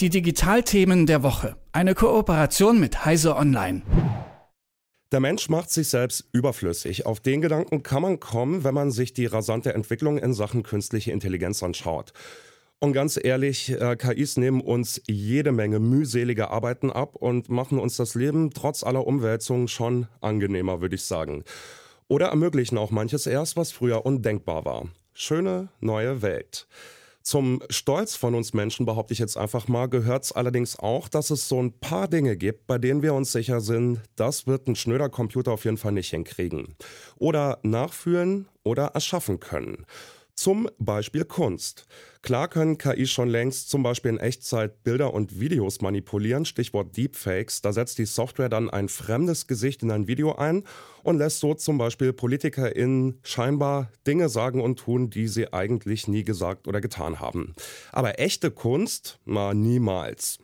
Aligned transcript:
Die 0.00 0.10
Digitalthemen 0.10 1.06
der 1.06 1.24
Woche. 1.24 1.56
Eine 1.72 1.96
Kooperation 1.96 2.78
mit 2.78 3.04
Heise 3.04 3.34
Online. 3.34 3.82
Der 5.10 5.18
Mensch 5.18 5.48
macht 5.48 5.72
sich 5.72 5.88
selbst 5.88 6.28
überflüssig. 6.30 7.04
Auf 7.04 7.18
den 7.18 7.40
Gedanken 7.40 7.82
kann 7.82 8.02
man 8.02 8.20
kommen, 8.20 8.62
wenn 8.62 8.74
man 8.74 8.92
sich 8.92 9.12
die 9.12 9.26
rasante 9.26 9.74
Entwicklung 9.74 10.18
in 10.18 10.34
Sachen 10.34 10.62
künstliche 10.62 11.10
Intelligenz 11.10 11.64
anschaut. 11.64 12.12
Und 12.78 12.92
ganz 12.92 13.18
ehrlich, 13.20 13.72
äh, 13.72 13.96
KIs 13.96 14.36
nehmen 14.36 14.60
uns 14.60 15.02
jede 15.08 15.50
Menge 15.50 15.80
mühselige 15.80 16.48
Arbeiten 16.50 16.92
ab 16.92 17.16
und 17.16 17.48
machen 17.48 17.80
uns 17.80 17.96
das 17.96 18.14
Leben 18.14 18.50
trotz 18.50 18.84
aller 18.84 19.04
Umwälzungen 19.04 19.66
schon 19.66 20.06
angenehmer, 20.20 20.80
würde 20.80 20.94
ich 20.94 21.02
sagen. 21.02 21.42
Oder 22.06 22.28
ermöglichen 22.28 22.78
auch 22.78 22.92
manches 22.92 23.26
erst, 23.26 23.56
was 23.56 23.72
früher 23.72 24.06
undenkbar 24.06 24.64
war. 24.64 24.86
Schöne 25.12 25.70
neue 25.80 26.22
Welt. 26.22 26.68
Zum 27.28 27.60
Stolz 27.68 28.16
von 28.16 28.34
uns 28.34 28.54
Menschen, 28.54 28.86
behaupte 28.86 29.12
ich 29.12 29.18
jetzt 29.18 29.36
einfach 29.36 29.68
mal, 29.68 29.86
gehört 29.86 30.24
es 30.24 30.32
allerdings 30.32 30.78
auch, 30.78 31.08
dass 31.10 31.28
es 31.28 31.46
so 31.46 31.62
ein 31.62 31.78
paar 31.78 32.08
Dinge 32.08 32.38
gibt, 32.38 32.66
bei 32.66 32.78
denen 32.78 33.02
wir 33.02 33.12
uns 33.12 33.32
sicher 33.32 33.60
sind, 33.60 34.00
das 34.16 34.46
wird 34.46 34.66
ein 34.66 34.76
schnöder 34.76 35.10
Computer 35.10 35.52
auf 35.52 35.66
jeden 35.66 35.76
Fall 35.76 35.92
nicht 35.92 36.08
hinkriegen. 36.08 36.74
Oder 37.18 37.58
nachfühlen 37.62 38.48
oder 38.64 38.86
erschaffen 38.94 39.40
können. 39.40 39.84
Zum 40.38 40.70
Beispiel 40.78 41.24
Kunst. 41.24 41.88
Klar 42.22 42.46
können 42.46 42.78
KI 42.78 43.08
schon 43.08 43.28
längst 43.28 43.70
zum 43.70 43.82
Beispiel 43.82 44.12
in 44.12 44.18
Echtzeit 44.18 44.84
Bilder 44.84 45.12
und 45.12 45.40
Videos 45.40 45.80
manipulieren, 45.80 46.44
Stichwort 46.44 46.96
Deepfakes. 46.96 47.60
Da 47.60 47.72
setzt 47.72 47.98
die 47.98 48.04
Software 48.04 48.48
dann 48.48 48.70
ein 48.70 48.88
fremdes 48.88 49.48
Gesicht 49.48 49.82
in 49.82 49.90
ein 49.90 50.06
Video 50.06 50.36
ein 50.36 50.62
und 51.02 51.18
lässt 51.18 51.40
so 51.40 51.54
zum 51.54 51.76
Beispiel 51.76 52.12
PolitikerInnen 52.12 53.18
scheinbar 53.24 53.90
Dinge 54.06 54.28
sagen 54.28 54.60
und 54.60 54.78
tun, 54.78 55.10
die 55.10 55.26
sie 55.26 55.52
eigentlich 55.52 56.06
nie 56.06 56.22
gesagt 56.22 56.68
oder 56.68 56.80
getan 56.80 57.18
haben. 57.18 57.56
Aber 57.90 58.20
echte 58.20 58.52
Kunst? 58.52 59.18
Na, 59.24 59.54
niemals. 59.54 60.38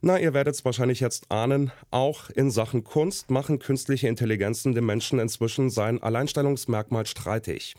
Na, 0.00 0.16
ihr 0.16 0.32
werdet 0.32 0.54
es 0.54 0.64
wahrscheinlich 0.64 1.00
jetzt 1.00 1.32
ahnen, 1.32 1.72
auch 1.90 2.30
in 2.30 2.52
Sachen 2.52 2.84
Kunst 2.84 3.30
machen 3.30 3.58
künstliche 3.58 4.06
Intelligenzen 4.06 4.76
dem 4.76 4.86
Menschen 4.86 5.18
inzwischen 5.18 5.70
sein 5.70 6.00
Alleinstellungsmerkmal 6.00 7.06
streitig. 7.06 7.74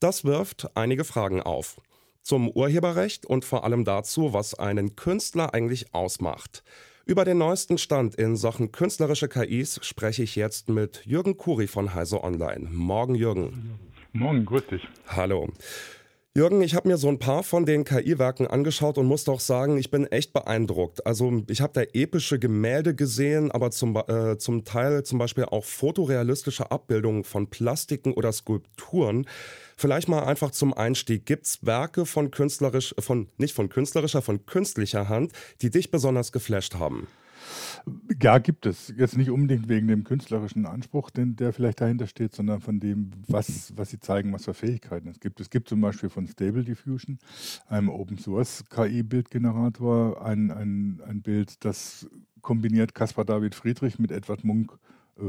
Das 0.00 0.24
wirft 0.24 0.76
einige 0.76 1.04
Fragen 1.04 1.42
auf. 1.42 1.80
Zum 2.22 2.48
Urheberrecht 2.48 3.26
und 3.26 3.44
vor 3.44 3.64
allem 3.64 3.84
dazu, 3.84 4.32
was 4.32 4.54
einen 4.54 4.94
Künstler 4.94 5.54
eigentlich 5.54 5.92
ausmacht. 5.94 6.62
Über 7.04 7.24
den 7.24 7.38
neuesten 7.38 7.78
Stand 7.78 8.14
in 8.14 8.36
Sachen 8.36 8.70
künstlerische 8.70 9.28
KIs 9.28 9.80
spreche 9.82 10.22
ich 10.22 10.36
jetzt 10.36 10.68
mit 10.68 11.04
Jürgen 11.04 11.36
Kuri 11.36 11.66
von 11.66 11.94
Heise 11.94 12.22
Online. 12.22 12.68
Morgen, 12.70 13.14
Jürgen. 13.14 13.78
Morgen, 14.12 14.44
grüß 14.44 14.66
dich. 14.66 14.86
Hallo. 15.06 15.48
Jürgen, 16.38 16.62
ich 16.62 16.76
habe 16.76 16.86
mir 16.86 16.98
so 16.98 17.08
ein 17.08 17.18
paar 17.18 17.42
von 17.42 17.66
den 17.66 17.82
KI-Werken 17.82 18.46
angeschaut 18.46 18.96
und 18.96 19.06
muss 19.06 19.24
doch 19.24 19.40
sagen, 19.40 19.76
ich 19.76 19.90
bin 19.90 20.06
echt 20.06 20.32
beeindruckt. 20.32 21.04
Also 21.04 21.42
ich 21.48 21.60
habe 21.60 21.72
da 21.72 21.82
epische 21.92 22.38
Gemälde 22.38 22.94
gesehen, 22.94 23.50
aber 23.50 23.72
zum, 23.72 23.96
äh, 23.96 24.38
zum 24.38 24.64
Teil 24.64 25.02
zum 25.02 25.18
Beispiel 25.18 25.46
auch 25.46 25.64
fotorealistische 25.64 26.70
Abbildungen 26.70 27.24
von 27.24 27.48
Plastiken 27.48 28.12
oder 28.12 28.30
Skulpturen. 28.30 29.26
Vielleicht 29.76 30.06
mal 30.06 30.22
einfach 30.22 30.52
zum 30.52 30.72
Einstieg. 30.72 31.26
Gibt's 31.26 31.58
Werke 31.62 32.06
von 32.06 32.30
künstlerisch, 32.30 32.94
von 33.00 33.26
nicht 33.36 33.52
von 33.52 33.68
künstlerischer, 33.68 34.22
von 34.22 34.46
künstlicher 34.46 35.08
Hand, 35.08 35.32
die 35.60 35.70
dich 35.70 35.90
besonders 35.90 36.30
geflasht 36.30 36.76
haben? 36.76 37.08
Ja, 38.20 38.38
gibt 38.38 38.66
es. 38.66 38.92
Jetzt 38.96 39.16
nicht 39.16 39.30
unbedingt 39.30 39.68
wegen 39.68 39.88
dem 39.88 40.04
künstlerischen 40.04 40.66
Anspruch, 40.66 41.10
den, 41.10 41.36
der 41.36 41.52
vielleicht 41.52 41.80
dahinter 41.80 42.06
steht, 42.06 42.34
sondern 42.34 42.60
von 42.60 42.80
dem, 42.80 43.12
was, 43.28 43.72
was 43.76 43.90
sie 43.90 44.00
zeigen, 44.00 44.32
was 44.32 44.44
für 44.44 44.54
Fähigkeiten 44.54 45.08
es 45.08 45.20
gibt. 45.20 45.40
Es 45.40 45.50
gibt 45.50 45.68
zum 45.68 45.80
Beispiel 45.80 46.08
von 46.08 46.26
Stable 46.26 46.64
Diffusion, 46.64 47.18
einem 47.68 47.88
Open 47.88 48.18
Source 48.18 48.64
KI-Bildgenerator, 48.68 50.24
ein, 50.24 50.50
ein, 50.50 51.00
ein 51.06 51.22
Bild, 51.22 51.64
das 51.64 52.08
kombiniert 52.42 52.94
Caspar 52.94 53.24
David 53.24 53.54
Friedrich 53.54 53.98
mit 53.98 54.10
Edward 54.10 54.44
Munk 54.44 54.78
äh, 55.18 55.22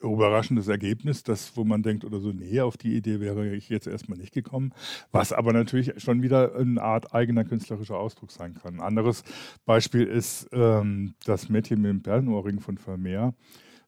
überraschendes 0.00 0.68
Ergebnis, 0.68 1.22
das, 1.22 1.56
wo 1.56 1.64
man 1.64 1.82
denkt 1.82 2.04
oder 2.04 2.20
so, 2.20 2.32
nee, 2.32 2.60
auf 2.60 2.76
die 2.76 2.94
Idee 2.94 3.20
wäre 3.20 3.54
ich 3.54 3.68
jetzt 3.68 3.86
erstmal 3.86 4.18
nicht 4.18 4.32
gekommen, 4.32 4.72
was 5.12 5.32
aber 5.32 5.52
natürlich 5.52 5.92
schon 6.02 6.22
wieder 6.22 6.54
eine 6.54 6.80
Art 6.80 7.14
eigener 7.14 7.44
künstlerischer 7.44 7.98
Ausdruck 7.98 8.30
sein 8.30 8.54
kann. 8.54 8.74
Ein 8.74 8.80
anderes 8.80 9.24
Beispiel 9.64 10.04
ist 10.04 10.48
ähm, 10.52 11.14
das 11.24 11.48
Mädchen 11.48 11.80
mit 11.80 11.90
dem 11.90 12.02
Perlenohrring 12.02 12.60
von 12.60 12.78
Vermeer. 12.78 13.34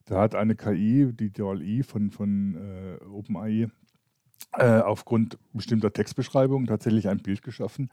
Da 0.07 0.21
hat 0.21 0.35
eine 0.35 0.57
KI, 0.57 1.13
die 1.13 1.33
DALL-E 1.33 1.83
von, 1.83 2.11
von 2.11 2.57
äh, 2.57 3.05
OpenAI, 3.05 3.69
äh, 4.53 4.81
aufgrund 4.81 5.39
bestimmter 5.53 5.93
Textbeschreibungen 5.93 6.67
tatsächlich 6.67 7.09
ein 7.09 7.23
Bild 7.23 7.43
geschaffen, 7.43 7.91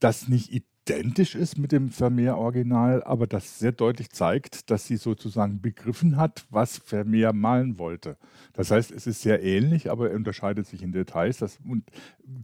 das 0.00 0.28
nicht 0.28 0.52
identisch 0.86 1.34
ist 1.34 1.56
mit 1.56 1.72
dem 1.72 1.88
Vermeer-Original, 1.88 3.02
aber 3.04 3.26
das 3.26 3.58
sehr 3.58 3.72
deutlich 3.72 4.10
zeigt, 4.10 4.70
dass 4.70 4.86
sie 4.86 4.96
sozusagen 4.96 5.62
begriffen 5.62 6.18
hat, 6.18 6.44
was 6.50 6.76
Vermeer 6.76 7.32
malen 7.32 7.78
wollte. 7.78 8.18
Das 8.52 8.70
heißt, 8.70 8.90
es 8.90 9.06
ist 9.06 9.22
sehr 9.22 9.42
ähnlich, 9.42 9.90
aber 9.90 10.10
er 10.10 10.16
unterscheidet 10.16 10.66
sich 10.66 10.82
in 10.82 10.92
Details 10.92 11.38
das, 11.38 11.58
und 11.66 11.84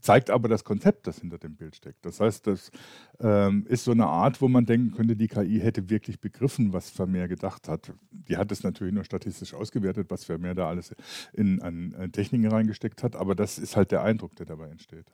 zeigt 0.01 0.31
aber 0.31 0.49
das 0.49 0.65
Konzept, 0.65 1.07
das 1.07 1.21
hinter 1.21 1.37
dem 1.37 1.55
Bild 1.55 1.77
steckt. 1.77 2.05
Das 2.07 2.21
heißt, 2.21 2.47
das 2.47 2.71
ähm, 3.21 3.67
ist 3.69 3.85
so 3.85 3.93
eine 3.93 4.07
Art, 4.07 4.41
wo 4.41 4.49
man 4.49 4.65
denken 4.65 4.93
könnte, 4.93 5.17
die 5.17 5.29
KI 5.29 5.61
hätte 5.61 5.91
wirklich 5.91 6.19
begriffen, 6.19 6.73
was 6.73 6.89
Vermeer 6.89 7.29
gedacht 7.29 7.69
hat. 7.69 7.93
Die 8.11 8.39
hat 8.39 8.51
es 8.53 8.63
natürlich 8.63 8.95
nur 8.95 9.05
statistisch 9.05 9.53
ausgewertet, 9.53 10.07
was 10.09 10.25
Vermeer 10.25 10.55
da 10.55 10.67
alles 10.67 10.95
in, 11.35 11.61
an 11.61 12.11
Techniken 12.13 12.47
reingesteckt 12.47 13.03
hat, 13.03 13.17
aber 13.17 13.35
das 13.35 13.59
ist 13.59 13.77
halt 13.77 13.91
der 13.91 14.03
Eindruck, 14.03 14.35
der 14.37 14.47
dabei 14.47 14.69
entsteht. 14.69 15.13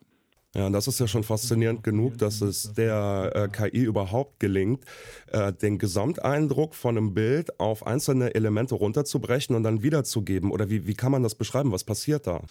Ja, 0.55 0.69
das 0.69 0.87
ist 0.87 0.99
ja 0.99 1.07
schon 1.07 1.23
faszinierend 1.23 1.83
genug, 1.83 2.17
dass 2.17 2.41
es 2.41 2.73
der 2.73 3.31
äh, 3.35 3.47
KI 3.49 3.83
überhaupt 3.83 4.39
gelingt, 4.39 4.85
äh, 5.27 5.51
den 5.53 5.77
Gesamteindruck 5.77 6.73
von 6.73 6.97
einem 6.97 7.13
Bild 7.13 7.59
auf 7.59 7.85
einzelne 7.85 8.33
Elemente 8.33 8.73
runterzubrechen 8.75 9.55
und 9.55 9.63
dann 9.63 9.83
wiederzugeben. 9.83 10.51
Oder 10.51 10.69
wie, 10.69 10.87
wie 10.87 10.95
kann 10.95 11.11
man 11.11 11.21
das 11.21 11.35
beschreiben? 11.35 11.71
Was 11.71 11.83
passiert 11.83 12.27
da? 12.27 12.41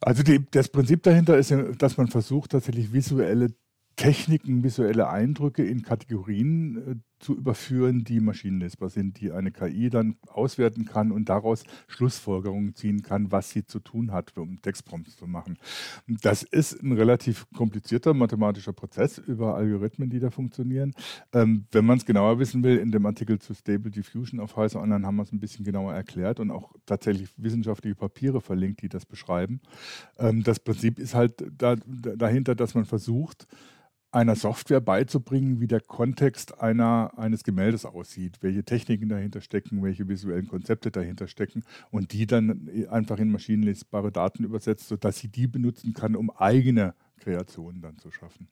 Also 0.00 0.22
die, 0.22 0.44
das 0.50 0.68
Prinzip 0.68 1.02
dahinter 1.02 1.38
ist, 1.38 1.52
dass 1.78 1.96
man 1.96 2.08
versucht, 2.08 2.52
tatsächlich 2.52 2.92
visuelle 2.92 3.48
Techniken, 3.96 4.62
visuelle 4.62 5.08
Eindrücke 5.08 5.64
in 5.64 5.82
Kategorien 5.82 6.76
äh, 6.76 6.94
zu 7.20 7.36
überführen, 7.36 8.02
die 8.02 8.20
maschinenlesbar 8.20 8.88
sind, 8.88 9.20
die 9.20 9.30
eine 9.30 9.52
KI 9.52 9.90
dann 9.90 10.16
auswerten 10.26 10.86
kann 10.86 11.12
und 11.12 11.28
daraus 11.28 11.64
Schlussfolgerungen 11.86 12.74
ziehen 12.74 13.02
kann, 13.02 13.30
was 13.30 13.50
sie 13.50 13.64
zu 13.64 13.78
tun 13.78 14.10
hat, 14.10 14.36
um 14.36 14.60
Textprompts 14.62 15.16
zu 15.16 15.26
machen. 15.26 15.58
Das 16.06 16.42
ist 16.42 16.82
ein 16.82 16.92
relativ 16.92 17.46
komplizierter 17.54 18.14
mathematischer 18.14 18.72
Prozess 18.72 19.18
über 19.18 19.54
Algorithmen, 19.54 20.08
die 20.08 20.18
da 20.18 20.30
funktionieren. 20.30 20.94
Ähm, 21.32 21.66
wenn 21.72 21.84
man 21.84 21.98
es 21.98 22.06
genauer 22.06 22.38
wissen 22.38 22.62
will, 22.62 22.78
in 22.78 22.90
dem 22.90 23.04
Artikel 23.06 23.38
zu 23.38 23.54
Stable 23.54 23.90
Diffusion 23.90 24.40
auf 24.40 24.56
Heise 24.56 24.80
Online 24.80 25.06
haben 25.06 25.16
wir 25.16 25.22
es 25.22 25.32
ein 25.32 25.40
bisschen 25.40 25.64
genauer 25.64 25.92
erklärt 25.92 26.40
und 26.40 26.50
auch 26.50 26.72
tatsächlich 26.86 27.28
wissenschaftliche 27.36 27.94
Papiere 27.94 28.40
verlinkt, 28.40 28.82
die 28.82 28.88
das 28.88 29.04
beschreiben. 29.04 29.60
Ähm, 30.18 30.42
das 30.42 30.58
Prinzip 30.58 30.98
ist 30.98 31.14
halt 31.14 31.44
da, 31.56 31.76
dahinter, 31.76 32.54
dass 32.54 32.74
man 32.74 32.86
versucht, 32.86 33.46
einer 34.12 34.34
Software 34.34 34.80
beizubringen, 34.80 35.60
wie 35.60 35.66
der 35.66 35.80
Kontext 35.80 36.60
einer, 36.60 37.12
eines 37.16 37.44
Gemäldes 37.44 37.84
aussieht, 37.84 38.38
welche 38.40 38.64
Techniken 38.64 39.08
dahinter 39.08 39.40
stecken, 39.40 39.82
welche 39.82 40.08
visuellen 40.08 40.48
Konzepte 40.48 40.90
dahinter 40.90 41.28
stecken 41.28 41.62
und 41.90 42.12
die 42.12 42.26
dann 42.26 42.68
einfach 42.90 43.18
in 43.18 43.30
maschinenlesbare 43.30 44.10
Daten 44.10 44.44
übersetzt, 44.44 44.88
sodass 44.88 45.18
sie 45.18 45.28
die 45.28 45.46
benutzen 45.46 45.92
kann, 45.92 46.16
um 46.16 46.30
eigene 46.30 46.94
Kreationen 47.18 47.82
dann 47.82 47.98
zu 47.98 48.10
schaffen. 48.10 48.48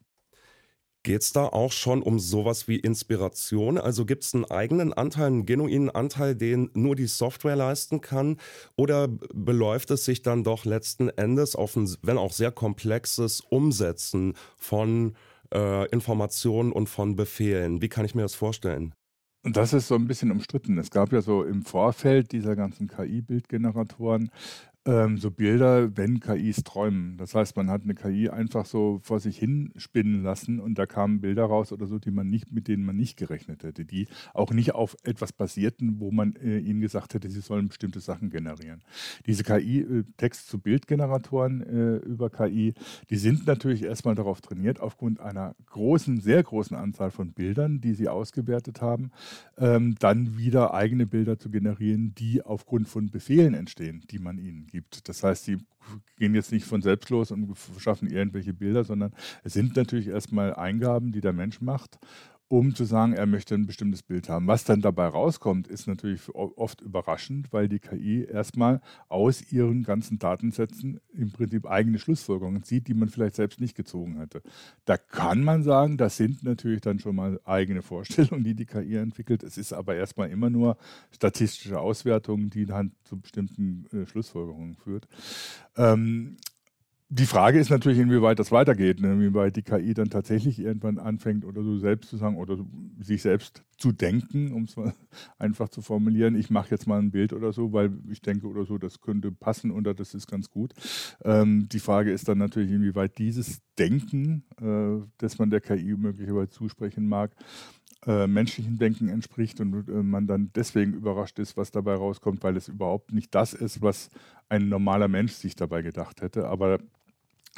Geht 1.04 1.22
es 1.22 1.32
da 1.32 1.44
auch 1.44 1.72
schon 1.72 2.02
um 2.02 2.18
sowas 2.18 2.66
wie 2.68 2.76
Inspiration? 2.76 3.78
Also 3.78 4.04
gibt 4.04 4.24
es 4.24 4.34
einen 4.34 4.44
eigenen 4.44 4.92
Anteil, 4.92 5.28
einen 5.28 5.46
genuinen 5.46 5.90
Anteil, 5.90 6.34
den 6.34 6.70
nur 6.74 6.96
die 6.96 7.06
Software 7.06 7.56
leisten 7.56 8.00
kann? 8.00 8.36
Oder 8.76 9.08
beläuft 9.08 9.90
es 9.92 10.04
sich 10.04 10.22
dann 10.22 10.42
doch 10.42 10.64
letzten 10.64 11.08
Endes 11.08 11.54
auf 11.54 11.76
ein, 11.76 11.88
wenn 12.02 12.18
auch 12.18 12.32
sehr 12.32 12.50
komplexes 12.50 13.40
Umsetzen 13.40 14.34
von 14.56 15.12
äh, 15.12 15.14
Informationen 15.52 16.72
und 16.72 16.88
von 16.88 17.16
Befehlen. 17.16 17.80
Wie 17.80 17.88
kann 17.88 18.04
ich 18.04 18.14
mir 18.14 18.22
das 18.22 18.34
vorstellen? 18.34 18.94
Das 19.44 19.72
ist 19.72 19.88
so 19.88 19.94
ein 19.94 20.06
bisschen 20.06 20.30
umstritten. 20.30 20.76
Es 20.78 20.90
gab 20.90 21.12
ja 21.12 21.22
so 21.22 21.44
im 21.44 21.62
Vorfeld 21.62 22.32
dieser 22.32 22.56
ganzen 22.56 22.88
KI-Bildgeneratoren 22.88 24.30
ähm, 24.88 25.18
so 25.18 25.30
Bilder, 25.30 25.94
wenn 25.98 26.18
KIs 26.18 26.64
träumen. 26.64 27.18
Das 27.18 27.34
heißt, 27.34 27.56
man 27.56 27.68
hat 27.68 27.82
eine 27.82 27.94
KI 27.94 28.30
einfach 28.30 28.64
so 28.64 29.00
vor 29.02 29.20
sich 29.20 29.36
hin 29.36 29.70
spinnen 29.76 30.22
lassen 30.22 30.60
und 30.60 30.78
da 30.78 30.86
kamen 30.86 31.20
Bilder 31.20 31.44
raus 31.44 31.72
oder 31.72 31.86
so, 31.86 31.98
die 31.98 32.10
man 32.10 32.30
nicht, 32.30 32.50
mit 32.52 32.68
denen 32.68 32.86
man 32.86 32.96
nicht 32.96 33.18
gerechnet 33.18 33.64
hätte, 33.64 33.84
die 33.84 34.08
auch 34.32 34.50
nicht 34.50 34.74
auf 34.74 34.96
etwas 35.02 35.34
basierten, 35.34 36.00
wo 36.00 36.10
man 36.10 36.34
äh, 36.36 36.58
ihnen 36.58 36.80
gesagt 36.80 37.12
hätte, 37.12 37.28
sie 37.28 37.40
sollen 37.40 37.68
bestimmte 37.68 38.00
Sachen 38.00 38.30
generieren. 38.30 38.82
Diese 39.26 39.44
KI, 39.44 39.80
äh, 39.80 40.04
Text-zu-Bild-Generatoren 40.16 41.62
äh, 41.62 41.96
über 42.06 42.30
KI, 42.30 42.72
die 43.10 43.16
sind 43.16 43.46
natürlich 43.46 43.82
erstmal 43.82 44.14
darauf 44.14 44.40
trainiert, 44.40 44.80
aufgrund 44.80 45.20
einer 45.20 45.54
großen, 45.66 46.22
sehr 46.22 46.42
großen 46.42 46.74
Anzahl 46.74 47.10
von 47.10 47.32
Bildern, 47.32 47.82
die 47.82 47.92
sie 47.92 48.08
ausgewertet 48.08 48.80
haben, 48.80 49.10
ähm, 49.58 49.96
dann 49.98 50.38
wieder 50.38 50.72
eigene 50.72 51.04
Bilder 51.04 51.38
zu 51.38 51.50
generieren, 51.50 52.14
die 52.14 52.42
aufgrund 52.42 52.88
von 52.88 53.10
Befehlen 53.10 53.52
entstehen, 53.52 54.02
die 54.10 54.18
man 54.18 54.38
ihnen 54.38 54.66
gibt 54.66 54.77
gibt. 54.78 55.08
Das 55.08 55.22
heißt, 55.22 55.44
sie 55.44 55.58
gehen 56.16 56.34
jetzt 56.34 56.52
nicht 56.52 56.66
von 56.66 56.82
selbst 56.82 57.10
los 57.10 57.30
und 57.30 57.56
schaffen 57.78 58.08
irgendwelche 58.10 58.52
Bilder, 58.54 58.84
sondern 58.84 59.12
es 59.42 59.54
sind 59.54 59.76
natürlich 59.76 60.08
erstmal 60.08 60.54
Eingaben, 60.54 61.12
die 61.12 61.20
der 61.20 61.32
Mensch 61.32 61.60
macht. 61.60 61.98
Um 62.48 62.74
zu 62.74 62.84
sagen, 62.84 63.12
er 63.12 63.26
möchte 63.26 63.54
ein 63.54 63.66
bestimmtes 63.66 64.02
Bild 64.02 64.30
haben. 64.30 64.46
Was 64.46 64.64
dann 64.64 64.80
dabei 64.80 65.06
rauskommt, 65.06 65.68
ist 65.68 65.86
natürlich 65.86 66.34
oft 66.34 66.80
überraschend, 66.80 67.52
weil 67.52 67.68
die 67.68 67.78
KI 67.78 68.24
erstmal 68.24 68.80
aus 69.08 69.52
ihren 69.52 69.82
ganzen 69.82 70.18
Datensätzen 70.18 71.00
im 71.12 71.30
Prinzip 71.30 71.66
eigene 71.66 71.98
Schlussfolgerungen 71.98 72.62
zieht, 72.62 72.88
die 72.88 72.94
man 72.94 73.10
vielleicht 73.10 73.34
selbst 73.34 73.60
nicht 73.60 73.76
gezogen 73.76 74.18
hätte. 74.18 74.42
Da 74.86 74.96
kann 74.96 75.44
man 75.44 75.62
sagen, 75.62 75.98
das 75.98 76.16
sind 76.16 76.42
natürlich 76.42 76.80
dann 76.80 76.98
schon 76.98 77.16
mal 77.16 77.38
eigene 77.44 77.82
Vorstellungen, 77.82 78.44
die 78.44 78.54
die 78.54 78.66
KI 78.66 78.96
entwickelt. 78.96 79.42
Es 79.42 79.58
ist 79.58 79.74
aber 79.74 79.94
erstmal 79.94 80.30
immer 80.30 80.48
nur 80.48 80.78
statistische 81.12 81.78
Auswertungen, 81.78 82.48
die 82.48 82.64
dann 82.64 82.92
zu 83.04 83.20
bestimmten 83.20 83.86
äh, 83.92 84.06
Schlussfolgerungen 84.06 84.74
führt. 84.76 85.06
Ähm, 85.76 86.38
die 87.10 87.24
Frage 87.24 87.58
ist 87.58 87.70
natürlich, 87.70 87.98
inwieweit 87.98 88.38
das 88.38 88.52
weitergeht, 88.52 89.00
ne? 89.00 89.12
inwieweit 89.14 89.56
die 89.56 89.62
KI 89.62 89.94
dann 89.94 90.10
tatsächlich 90.10 90.58
irgendwann 90.58 90.98
anfängt 90.98 91.46
oder 91.46 91.62
so 91.62 91.78
selbst 91.78 92.10
zu 92.10 92.18
sagen 92.18 92.36
oder 92.36 92.58
sich 93.00 93.22
selbst 93.22 93.64
zu 93.78 93.92
denken, 93.92 94.52
um 94.52 94.64
es 94.64 94.76
mal 94.76 94.92
einfach 95.38 95.70
zu 95.70 95.80
formulieren. 95.80 96.36
Ich 96.36 96.50
mache 96.50 96.70
jetzt 96.70 96.86
mal 96.86 96.98
ein 96.98 97.10
Bild 97.10 97.32
oder 97.32 97.54
so, 97.54 97.72
weil 97.72 97.92
ich 98.10 98.20
denke 98.20 98.46
oder 98.46 98.66
so, 98.66 98.76
das 98.76 99.00
könnte 99.00 99.32
passen 99.32 99.70
oder 99.70 99.94
das 99.94 100.12
ist 100.12 100.26
ganz 100.26 100.50
gut. 100.50 100.74
Ähm, 101.24 101.66
die 101.70 101.78
Frage 101.78 102.12
ist 102.12 102.28
dann 102.28 102.38
natürlich, 102.38 102.72
inwieweit 102.72 103.16
dieses 103.16 103.62
Denken, 103.78 104.44
äh, 104.60 105.02
das 105.16 105.38
man 105.38 105.48
der 105.48 105.62
KI 105.62 105.94
möglicherweise 105.96 106.50
zusprechen 106.50 107.08
mag, 107.08 107.34
äh, 108.06 108.26
menschlichen 108.26 108.76
Denken 108.76 109.08
entspricht 109.08 109.60
und 109.60 109.88
äh, 109.88 110.02
man 110.02 110.26
dann 110.26 110.50
deswegen 110.54 110.92
überrascht 110.92 111.38
ist, 111.38 111.56
was 111.56 111.70
dabei 111.70 111.94
rauskommt, 111.94 112.42
weil 112.42 112.56
es 112.58 112.68
überhaupt 112.68 113.12
nicht 113.12 113.34
das 113.34 113.54
ist, 113.54 113.80
was 113.80 114.10
ein 114.50 114.68
normaler 114.68 115.08
Mensch 115.08 115.32
sich 115.32 115.56
dabei 115.56 115.82
gedacht 115.82 116.20
hätte. 116.20 116.48
Aber 116.48 116.78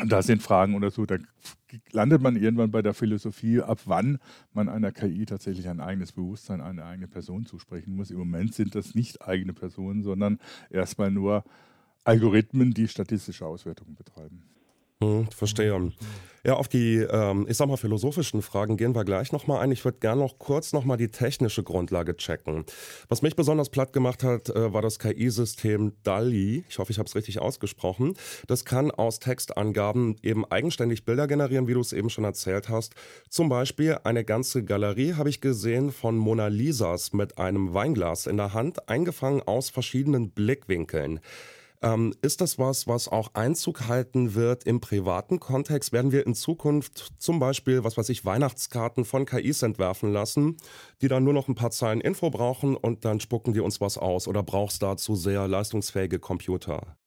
da 0.07 0.23
sind 0.23 0.43
Fragen 0.43 0.75
oder 0.75 0.91
so, 0.91 1.07
da 1.07 1.17
landet 1.93 2.23
man 2.23 2.37
irgendwann 2.37 2.71
bei 2.71 2.83
der 2.83 2.95
Philosophie, 2.95 3.61
ab 3.61 3.81
wann 3.85 4.19
man 4.53 4.69
einer 4.69 4.93
KI 4.93 5.25
tatsächlich 5.27 5.69
ein 5.69 5.81
eigenes 5.81 6.13
Bewusstsein, 6.13 6.61
eine 6.61 6.85
eigene 6.85 7.09
Person 7.09 7.47
zusprechen 7.47 7.97
muss. 7.97 8.11
Im 8.11 8.19
Moment 8.19 8.55
sind 8.55 8.75
das 8.75 8.95
nicht 8.95 9.23
eigene 9.23 9.53
Personen, 9.53 10.03
sondern 10.03 10.39
erstmal 10.71 11.11
nur 11.11 11.45
Algorithmen, 12.05 12.73
die 12.73 12.89
statistische 12.89 13.47
Auswertungen 13.47 13.95
betreiben. 13.95 14.43
Hm, 15.03 15.29
verstehe. 15.31 15.93
Ja, 16.45 16.55
auf 16.55 16.69
die, 16.69 16.97
ähm, 16.97 17.47
ich 17.49 17.59
sag 17.59 17.69
mal, 17.69 17.77
philosophischen 17.77 18.41
Fragen 18.41 18.79
gehen 18.79 18.95
wir 18.95 19.05
gleich 19.05 19.31
nochmal 19.31 19.61
ein. 19.61 19.73
Ich 19.73 19.85
würde 19.85 19.99
gerne 19.99 20.23
noch 20.23 20.39
kurz 20.39 20.73
nochmal 20.73 20.97
die 20.97 21.11
technische 21.11 21.63
Grundlage 21.63 22.17
checken. 22.17 22.65
Was 23.09 23.21
mich 23.21 23.37
besonders 23.37 23.69
platt 23.69 23.93
gemacht 23.93 24.25
hat, 24.25 24.49
äh, 24.49 24.73
war 24.73 24.81
das 24.81 24.99
KI-System 24.99 25.93
DALI. 26.03 26.65
Ich 26.69 26.79
hoffe, 26.79 26.93
ich 26.93 26.99
habe 26.99 27.07
es 27.07 27.15
richtig 27.15 27.41
ausgesprochen. 27.41 28.15
Das 28.47 28.65
kann 28.65 28.91
aus 28.91 29.19
Textangaben 29.19 30.17
eben 30.23 30.51
eigenständig 30.51 31.05
Bilder 31.05 31.27
generieren, 31.27 31.69
wie 31.69 31.75
du 31.75 31.81
es 31.81 31.93
eben 31.93 32.09
schon 32.09 32.25
erzählt 32.25 32.71
hast. 32.71 32.95
Zum 33.29 33.51
Beispiel 33.51 33.99
eine 34.05 34.25
ganze 34.25 34.65
Galerie 34.65 35.15
habe 35.15 35.29
ich 35.29 35.43
gesehen 35.43 35.93
von 35.93 36.17
Mona 36.17 36.47
Lisas 36.47 37.13
mit 37.13 37.37
einem 37.37 37.75
Weinglas 37.75 38.27
in 38.27 38.39
der 38.39 38.55
Hand, 38.55 38.89
eingefangen 38.89 39.43
aus 39.43 39.69
verschiedenen 39.69 40.31
Blickwinkeln. 40.31 41.21
Ähm, 41.83 42.15
ist 42.21 42.43
das 42.43 42.59
was, 42.59 42.87
was 42.87 43.09
auch 43.09 43.35
Einzug 43.35 43.89
halten 43.89 44.35
wird 44.35 44.65
im 44.65 44.81
privaten 44.81 45.41
Kontext? 45.41 45.93
Werden 45.93 46.13
wir 46.13 46.27
in 46.27 46.35
Zukunft 46.35 47.15
zum 47.19 47.39
Beispiel, 47.39 47.85
was 47.85 47.97
weiß 47.97 48.11
ich, 48.11 48.25
Weihnachtskarten 48.25 49.05
von 49.07 49.25
KIs 49.25 49.63
entwerfen 49.63 50.13
lassen, 50.13 50.59
die 51.01 51.09
dann 51.09 51.25
nur 51.25 51.33
noch 51.33 51.49
ein 51.49 51.55
paar 51.55 51.71
Zeilen 51.71 52.03
Info 52.03 52.29
brauchen 52.31 52.77
und 52.77 53.05
dann 53.07 53.21
spucken 53.21 53.55
die 53.55 53.61
uns 53.61 53.81
was 53.81 53.97
aus? 53.97 54.29
Oder 54.29 54.43
brauchst 54.43 54.83
dazu 54.83 55.17
sehr 55.17 55.49
leistungsfähige 55.49 56.19
Computer? 56.19 57.00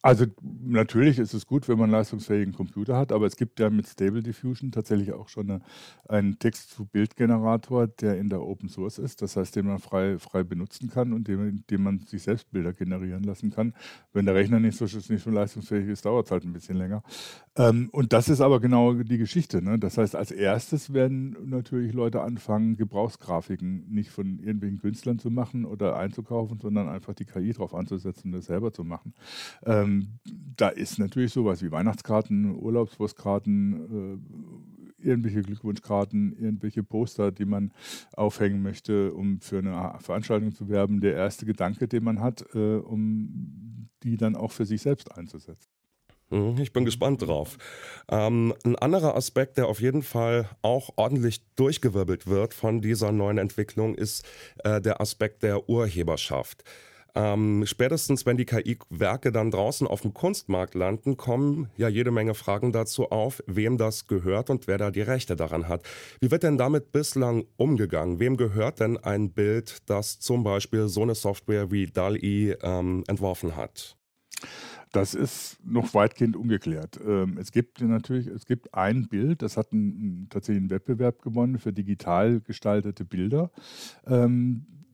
Also 0.00 0.26
natürlich 0.40 1.18
ist 1.18 1.34
es 1.34 1.44
gut, 1.44 1.68
wenn 1.68 1.76
man 1.76 1.86
einen 1.86 1.94
leistungsfähigen 1.94 2.54
Computer 2.54 2.96
hat, 2.96 3.10
aber 3.10 3.26
es 3.26 3.36
gibt 3.36 3.58
ja 3.58 3.68
mit 3.68 3.88
Stable 3.88 4.22
Diffusion 4.22 4.70
tatsächlich 4.70 5.12
auch 5.12 5.28
schon 5.28 5.50
eine, 5.50 5.60
einen 6.08 6.38
Text-zu-Bild-Generator, 6.38 7.88
der 7.88 8.16
in 8.16 8.28
der 8.28 8.40
Open 8.40 8.68
Source 8.68 8.98
ist, 8.98 9.22
das 9.22 9.36
heißt, 9.36 9.56
den 9.56 9.66
man 9.66 9.80
frei, 9.80 10.18
frei 10.20 10.44
benutzen 10.44 10.88
kann 10.88 11.12
und 11.12 11.26
dem, 11.26 11.64
dem 11.66 11.82
man 11.82 11.98
sich 12.06 12.22
selbst 12.22 12.48
Bilder 12.52 12.72
generieren 12.72 13.24
lassen 13.24 13.50
kann. 13.50 13.74
Wenn 14.12 14.24
der 14.24 14.36
Rechner 14.36 14.60
nicht 14.60 14.78
so, 14.78 14.84
nicht 14.84 15.24
so 15.24 15.30
leistungsfähig 15.30 15.88
ist, 15.88 16.04
dauert 16.04 16.26
es 16.26 16.30
halt 16.30 16.44
ein 16.44 16.52
bisschen 16.52 16.76
länger. 16.76 17.02
Ähm, 17.56 17.88
und 17.90 18.12
das 18.12 18.28
ist 18.28 18.40
aber 18.40 18.60
genau 18.60 18.94
die 18.94 19.18
Geschichte. 19.18 19.60
Ne? 19.62 19.80
Das 19.80 19.98
heißt, 19.98 20.14
als 20.14 20.30
erstes 20.30 20.92
werden 20.92 21.36
natürlich 21.44 21.92
Leute 21.92 22.22
anfangen, 22.22 22.76
Gebrauchsgrafiken 22.76 23.92
nicht 23.92 24.10
von 24.10 24.38
irgendwelchen 24.38 24.78
Künstlern 24.78 25.18
zu 25.18 25.30
machen 25.30 25.64
oder 25.64 25.96
einzukaufen, 25.96 26.60
sondern 26.60 26.88
einfach 26.88 27.14
die 27.14 27.24
KI 27.24 27.52
drauf 27.52 27.74
anzusetzen 27.74 28.30
das 28.30 28.46
selber 28.46 28.72
zu 28.72 28.84
machen. 28.84 29.12
Ähm, 29.64 29.87
ähm, 29.88 30.18
da 30.56 30.68
ist 30.68 30.98
natürlich 30.98 31.32
sowas 31.32 31.62
wie 31.62 31.70
Weihnachtskarten, 31.70 32.56
Urlaubspostkarten, 32.56 34.20
äh, 35.00 35.06
irgendwelche 35.06 35.42
Glückwunschkarten, 35.42 36.32
irgendwelche 36.32 36.82
Poster, 36.82 37.30
die 37.30 37.44
man 37.44 37.72
aufhängen 38.14 38.62
möchte, 38.62 39.12
um 39.12 39.40
für 39.40 39.58
eine 39.58 39.98
Veranstaltung 40.00 40.52
zu 40.52 40.68
werben, 40.68 41.00
der 41.00 41.14
erste 41.14 41.46
Gedanke, 41.46 41.86
den 41.86 42.04
man 42.04 42.20
hat, 42.20 42.44
äh, 42.54 42.76
um 42.76 43.88
die 44.02 44.16
dann 44.16 44.34
auch 44.36 44.52
für 44.52 44.66
sich 44.66 44.82
selbst 44.82 45.16
einzusetzen. 45.16 45.70
Mhm, 46.30 46.58
ich 46.60 46.72
bin 46.72 46.84
gespannt 46.84 47.22
drauf. 47.22 47.56
Ähm, 48.10 48.54
ein 48.64 48.76
anderer 48.76 49.16
Aspekt, 49.16 49.56
der 49.56 49.68
auf 49.68 49.80
jeden 49.80 50.02
Fall 50.02 50.48
auch 50.62 50.90
ordentlich 50.96 51.42
durchgewirbelt 51.54 52.26
wird 52.26 52.52
von 52.52 52.80
dieser 52.82 53.12
neuen 53.12 53.38
Entwicklung, 53.38 53.94
ist 53.94 54.26
äh, 54.64 54.80
der 54.80 55.00
Aspekt 55.00 55.42
der 55.42 55.68
Urheberschaft. 55.68 56.64
Ähm, 57.14 57.64
spätestens, 57.66 58.26
wenn 58.26 58.36
die 58.36 58.44
KI-Werke 58.44 59.32
dann 59.32 59.50
draußen 59.50 59.86
auf 59.86 60.02
dem 60.02 60.14
Kunstmarkt 60.14 60.74
landen, 60.74 61.16
kommen 61.16 61.68
ja 61.76 61.88
jede 61.88 62.10
Menge 62.10 62.34
Fragen 62.34 62.72
dazu 62.72 63.10
auf, 63.10 63.42
wem 63.46 63.78
das 63.78 64.06
gehört 64.06 64.50
und 64.50 64.66
wer 64.66 64.78
da 64.78 64.90
die 64.90 65.02
Rechte 65.02 65.36
daran 65.36 65.68
hat. 65.68 65.82
Wie 66.20 66.30
wird 66.30 66.42
denn 66.42 66.58
damit 66.58 66.92
bislang 66.92 67.44
umgegangen? 67.56 68.20
Wem 68.20 68.36
gehört 68.36 68.80
denn 68.80 68.96
ein 68.96 69.32
Bild, 69.32 69.78
das 69.86 70.18
zum 70.18 70.44
Beispiel 70.44 70.88
so 70.88 71.02
eine 71.02 71.14
Software 71.14 71.70
wie 71.70 71.86
DALI 71.86 72.56
ähm, 72.62 73.04
entworfen 73.08 73.56
hat? 73.56 73.96
Das 74.92 75.14
ist 75.14 75.58
noch 75.64 75.92
weitgehend 75.94 76.36
ungeklärt. 76.36 76.98
Ähm, 77.04 77.36
es 77.38 77.52
gibt 77.52 77.80
natürlich, 77.80 78.26
es 78.26 78.46
gibt 78.46 78.74
ein 78.74 79.08
Bild, 79.08 79.42
das 79.42 79.56
hat 79.56 79.72
einen, 79.72 80.28
tatsächlich 80.30 80.62
einen 80.62 80.70
Wettbewerb 80.70 81.20
gewonnen 81.20 81.58
für 81.58 81.72
digital 81.72 82.40
gestaltete 82.40 83.04
Bilder. 83.04 83.50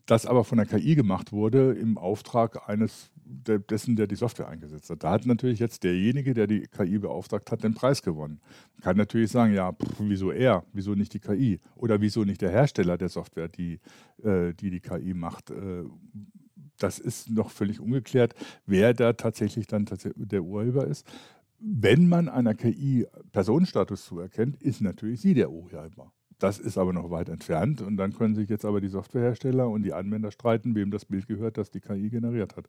Das 0.06 0.27
aber 0.27 0.45
von 0.45 0.59
der 0.59 0.67
KI 0.67 0.95
gemacht 0.95 1.33
wurde 1.33 1.73
im 1.73 1.97
Auftrag 1.97 2.69
eines 2.69 3.11
dessen, 3.25 3.97
der 3.97 4.06
die 4.06 4.17
Software 4.17 4.49
eingesetzt 4.49 4.91
hat. 4.91 5.03
Da 5.03 5.11
hat 5.12 5.25
natürlich 5.27 5.59
jetzt 5.59 5.83
derjenige, 5.83 6.35
der 6.35 6.47
die 6.47 6.67
KI 6.67 6.99
beauftragt 6.99 7.51
hat, 7.51 7.65
den 7.65 7.75
Preis 7.75 8.03
gewonnen. 8.03 8.41
Man 8.75 8.83
kann 8.83 8.97
natürlich 8.97 9.31
sagen, 9.31 9.55
ja, 9.55 9.73
pff, 9.73 9.95
wieso 10.01 10.31
er, 10.31 10.65
wieso 10.73 10.95
nicht 10.95 11.15
die 11.15 11.21
KI 11.21 11.61
oder 11.75 12.01
wieso 12.01 12.25
nicht 12.25 12.43
der 12.43 12.51
Hersteller 12.51 12.99
der 12.99 13.09
Software, 13.09 13.49
die 13.49 13.81
äh, 14.23 14.52
die, 14.55 14.71
die 14.71 14.81
KI 14.81 15.14
macht. 15.14 15.50
Äh, 15.50 15.85
das 16.78 16.99
ist 16.99 17.31
noch 17.31 17.50
völlig 17.50 17.81
ungeklärt, 17.81 18.35
wer 18.67 18.95
da 18.95 19.12
tatsächlich 19.12 19.67
dann 19.67 19.87
der 20.17 20.43
Urheber 20.43 20.87
ist. 20.87 21.07
Wenn 21.59 22.09
man 22.09 22.28
einer 22.28 22.55
KI 22.55 23.07
Personenstatus 23.33 24.05
zuerkennt, 24.05 24.62
ist 24.62 24.81
natürlich 24.81 25.21
sie 25.21 25.35
der 25.35 25.50
Urheber. 25.50 26.12
Das 26.45 26.59
ist 26.59 26.77
aber 26.77 26.93
noch 26.93 27.11
weit 27.11 27.31
entfernt 27.31 27.81
und 27.81 27.97
dann 27.97 28.13
können 28.13 28.35
sich 28.35 28.51
jetzt 28.51 28.67
aber 28.67 28.83
die 28.83 28.89
Softwarehersteller 28.89 29.67
und 29.67 29.83
die 29.83 29.95
Anwender 29.95 30.31
streiten, 30.31 30.75
wem 30.75 30.91
das 30.91 31.07
Bild 31.07 31.27
gehört, 31.27 31.57
das 31.57 31.71
die 31.71 31.81
KI 31.81 32.11
generiert 32.11 32.59
hat. 32.59 32.67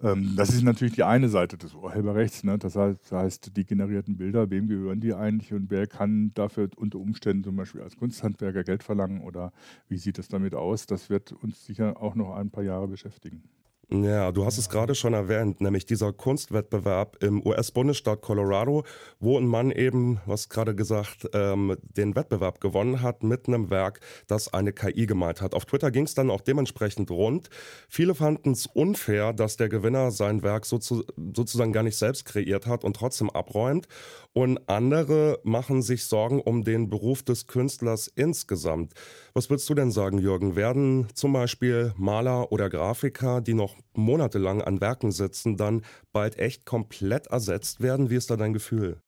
Ähm, 0.00 0.34
das 0.36 0.50
ist 0.50 0.62
natürlich 0.62 0.94
die 0.94 1.02
eine 1.02 1.28
Seite 1.28 1.58
des 1.58 1.74
Urheberrechts. 1.74 2.44
Ne? 2.44 2.56
Das, 2.56 2.76
heißt, 2.76 3.00
das, 3.02 3.10
heißt, 3.10 3.56
die 3.56 3.64
generierten 3.64 4.16
Bilder, 4.16 4.48
wem 4.50 4.68
gehören 4.68 5.00
die 5.00 5.12
eigentlich 5.12 5.52
und 5.52 5.72
wer 5.72 5.88
kann 5.88 6.30
dafür 6.34 6.68
unter 6.76 7.00
Umständen 7.00 7.42
zum 7.42 7.56
Beispiel 7.56 7.80
als 7.80 7.96
Kunsthandwerker 7.96 8.62
Geld 8.62 8.84
verlangen 8.84 9.22
oder 9.22 9.52
wie 9.88 9.98
sieht 9.98 10.20
es 10.20 10.28
damit 10.28 10.54
aus? 10.54 10.86
Das 10.86 11.10
wird 11.10 11.32
uns 11.32 11.66
sicher 11.66 12.00
auch 12.00 12.14
noch 12.14 12.36
ein 12.36 12.50
paar 12.50 12.62
Jahre 12.62 12.86
beschäftigen. 12.86 13.42
Ja, 13.90 14.32
du 14.32 14.44
hast 14.44 14.58
es 14.58 14.68
gerade 14.68 14.94
schon 14.94 15.14
erwähnt, 15.14 15.62
nämlich 15.62 15.86
dieser 15.86 16.12
Kunstwettbewerb 16.12 17.22
im 17.22 17.44
US-Bundesstaat 17.46 18.20
Colorado, 18.20 18.84
wo 19.18 19.38
ein 19.38 19.46
Mann 19.46 19.70
eben, 19.70 20.20
was 20.26 20.50
gerade 20.50 20.74
gesagt, 20.74 21.26
ähm, 21.32 21.74
den 21.80 22.14
Wettbewerb 22.14 22.60
gewonnen 22.60 23.00
hat 23.00 23.22
mit 23.22 23.48
einem 23.48 23.70
Werk, 23.70 24.00
das 24.26 24.52
eine 24.52 24.74
KI 24.74 25.06
gemalt 25.06 25.40
hat. 25.40 25.54
Auf 25.54 25.64
Twitter 25.64 25.90
ging 25.90 26.04
es 26.04 26.12
dann 26.12 26.28
auch 26.28 26.42
dementsprechend 26.42 27.10
rund. 27.10 27.48
Viele 27.88 28.14
fanden 28.14 28.52
es 28.52 28.66
unfair, 28.66 29.32
dass 29.32 29.56
der 29.56 29.70
Gewinner 29.70 30.10
sein 30.10 30.42
Werk 30.42 30.66
so 30.66 30.76
zu, 30.76 31.02
sozusagen 31.34 31.72
gar 31.72 31.82
nicht 31.82 31.96
selbst 31.96 32.26
kreiert 32.26 32.66
hat 32.66 32.84
und 32.84 32.94
trotzdem 32.94 33.30
abräumt. 33.30 33.88
Und 34.34 34.68
andere 34.68 35.40
machen 35.44 35.80
sich 35.80 36.04
Sorgen 36.04 36.42
um 36.42 36.62
den 36.62 36.90
Beruf 36.90 37.22
des 37.22 37.46
Künstlers 37.46 38.06
insgesamt. 38.06 38.92
Was 39.32 39.48
würdest 39.48 39.68
du 39.70 39.74
denn 39.74 39.90
sagen, 39.90 40.18
Jürgen? 40.18 40.56
Werden 40.56 41.08
zum 41.14 41.32
Beispiel 41.32 41.94
Maler 41.96 42.52
oder 42.52 42.68
Grafiker, 42.68 43.40
die 43.40 43.54
noch 43.54 43.77
monatelang 43.94 44.62
an 44.62 44.80
Werken 44.80 45.12
sitzen, 45.12 45.56
dann 45.56 45.82
bald 46.12 46.38
echt 46.38 46.64
komplett 46.64 47.28
ersetzt 47.28 47.80
werden? 47.80 48.10
Wie 48.10 48.16
ist 48.16 48.30
da 48.30 48.36
dein 48.36 48.52
Gefühl? 48.52 49.00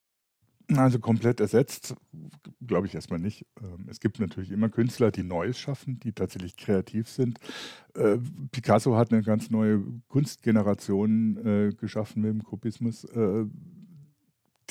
Also 0.77 0.99
komplett 0.99 1.39
ersetzt, 1.39 1.95
glaube 2.65 2.87
ich 2.87 2.95
erstmal 2.95 3.19
nicht. 3.19 3.45
Ähm, 3.61 3.87
es 3.89 3.99
gibt 3.99 4.19
natürlich 4.19 4.51
immer 4.51 4.69
Künstler, 4.69 5.11
die 5.11 5.23
Neues 5.23 5.59
schaffen, 5.59 5.99
die 5.99 6.13
tatsächlich 6.13 6.55
kreativ 6.55 7.09
sind. 7.09 7.39
Äh, 7.93 8.17
Picasso 8.51 8.95
hat 8.95 9.11
eine 9.11 9.21
ganz 9.21 9.49
neue 9.49 9.83
Kunstgeneration 10.07 11.37
äh, 11.45 11.73
geschaffen 11.75 12.21
mit 12.21 12.31
dem 12.31 12.43
Kubismus. 12.43 13.05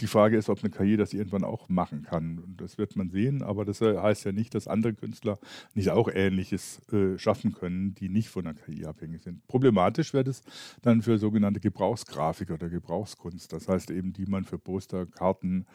Die 0.01 0.07
Frage 0.07 0.37
ist, 0.37 0.49
ob 0.49 0.61
eine 0.63 0.71
KI 0.71 0.97
das 0.97 1.13
irgendwann 1.13 1.45
auch 1.45 1.69
machen 1.69 2.03
kann. 2.03 2.39
Und 2.39 2.61
das 2.61 2.79
wird 2.79 2.97
man 2.97 3.11
sehen, 3.11 3.43
aber 3.43 3.65
das 3.65 3.81
heißt 3.81 4.25
ja 4.25 4.33
nicht, 4.33 4.55
dass 4.55 4.67
andere 4.67 4.95
Künstler 4.95 5.39
nicht 5.75 5.91
auch 5.91 6.09
Ähnliches 6.09 6.81
äh, 6.93 7.19
schaffen 7.19 7.53
können, 7.53 7.95
die 7.95 8.09
nicht 8.09 8.29
von 8.29 8.45
der 8.45 8.55
KI 8.55 8.87
abhängig 8.87 9.23
sind. 9.23 9.47
Problematisch 9.47 10.15
wird 10.15 10.29
es 10.29 10.43
dann 10.83 11.03
für 11.03 11.19
sogenannte 11.19 11.61
Gebrauchsgrafik 11.61 12.51
oder 12.51 12.71
Gebrauchskunst. 12.71 13.53
Das 13.53 13.69
heißt 13.69 13.91
eben, 13.91 14.13
die 14.13 14.27
man 14.27 14.45
für 14.45 14.59
Poster, 14.59 15.07
Karten 15.07 15.67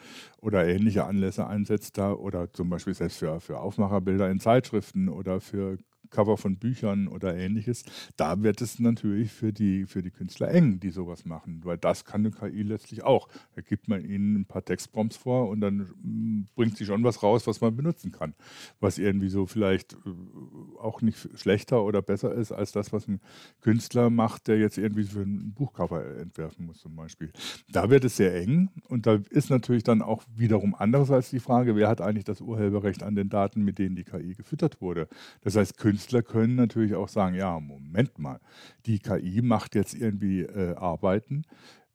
oder 0.41 0.67
ähnliche 0.67 1.05
Anlässe 1.05 1.46
einsetzt 1.48 1.98
da 1.98 2.13
oder 2.13 2.51
zum 2.51 2.70
Beispiel 2.70 2.96
selbst 2.96 3.20
für, 3.20 3.39
für 3.39 3.60
Aufmacherbilder 3.60 4.29
in 4.32 4.39
Zeitschriften 4.39 5.08
oder 5.10 5.39
für 5.39 5.77
Cover 6.09 6.38
von 6.38 6.57
Büchern 6.57 7.07
oder 7.07 7.35
ähnliches, 7.35 7.83
da 8.17 8.41
wird 8.43 8.62
es 8.62 8.79
natürlich 8.79 9.31
für 9.31 9.53
die, 9.53 9.85
für 9.85 10.01
die 10.01 10.12
Künstler 10.12 10.50
eng, 10.50 10.79
die 10.79 10.89
sowas 10.89 11.25
machen, 11.25 11.62
weil 11.63 11.77
das 11.77 12.05
kann 12.05 12.21
eine 12.21 12.31
KI 12.31 12.63
letztlich 12.63 13.03
auch. 13.03 13.27
Da 13.55 13.62
gibt 13.62 13.88
man 13.88 14.03
ihnen 14.03 14.35
ein 14.35 14.45
paar 14.45 14.63
Textprompts 14.63 15.17
vor 15.17 15.50
und 15.50 15.62
dann 15.62 15.89
mm, 16.01 16.47
bringt 16.55 16.77
sie 16.77 16.85
schon 16.85 17.03
was 17.03 17.24
raus, 17.24 17.47
was 17.47 17.62
man 17.62 17.75
benutzen 17.75 18.12
kann, 18.12 18.33
was 18.79 18.97
irgendwie 18.97 19.29
so 19.29 19.45
vielleicht 19.45 19.93
äh, 19.93 20.79
auch 20.79 21.01
nicht 21.01 21.29
schlechter 21.35 21.83
oder 21.83 22.01
besser 22.01 22.33
ist 22.33 22.51
als 22.51 22.71
das, 22.71 22.93
was 22.93 23.07
ein 23.07 23.19
Künstler 23.62 24.09
macht, 24.09 24.47
der 24.47 24.57
jetzt 24.57 24.77
irgendwie 24.77 25.03
für 25.03 25.21
ein 25.21 25.53
Buchcover 25.53 26.17
entwerfen 26.17 26.65
muss 26.65 26.79
zum 26.79 26.95
Beispiel. 26.95 27.31
Da 27.69 27.89
wird 27.89 28.05
es 28.05 28.17
sehr 28.17 28.35
eng 28.35 28.69
und 28.88 29.05
da 29.05 29.19
ist 29.29 29.50
natürlich 29.50 29.83
dann 29.83 30.01
auch 30.01 30.24
wiederum 30.35 30.75
andererseits 30.75 31.29
die 31.29 31.39
Frage, 31.39 31.75
wer 31.75 31.88
hat 31.88 32.01
eigentlich 32.01 32.24
das 32.24 32.41
Urheberrecht 32.41 33.03
an 33.03 33.15
den 33.15 33.29
Daten, 33.29 33.63
mit 33.63 33.79
denen 33.79 33.95
die 33.95 34.03
KI 34.03 34.33
gefüttert 34.33 34.81
wurde. 34.81 35.07
Das 35.41 35.55
heißt, 35.55 35.77
Künstler 35.77 36.04
Künstler 36.05 36.21
können 36.21 36.55
natürlich 36.55 36.93
auch 36.93 37.07
sagen, 37.07 37.35
ja, 37.35 37.59
Moment 37.59 38.19
mal, 38.19 38.39
die 38.85 39.00
KI 39.00 39.41
macht 39.41 39.74
jetzt 39.74 39.95
irgendwie 39.95 40.41
äh, 40.41 40.75
Arbeiten, 40.75 41.45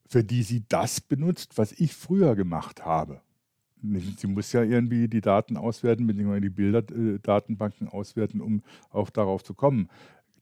für 0.08 0.24
die 0.24 0.42
sie 0.42 0.64
das 0.68 1.00
benutzt, 1.00 1.58
was 1.58 1.70
ich 1.72 1.94
früher 1.94 2.34
gemacht 2.34 2.84
habe. 2.84 3.20
Sie 3.82 4.26
muss 4.26 4.52
ja 4.52 4.64
irgendwie 4.64 5.06
die 5.06 5.20
Daten 5.20 5.56
auswerten, 5.56 6.08
beziehungsweise 6.08 6.40
die 6.40 6.50
Bilderdatenbanken 6.50 7.86
äh, 7.86 7.90
auswerten, 7.90 8.40
um 8.40 8.62
auch 8.90 9.10
darauf 9.10 9.44
zu 9.44 9.54
kommen. 9.54 9.88